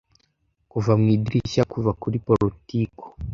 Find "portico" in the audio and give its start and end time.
2.25-3.05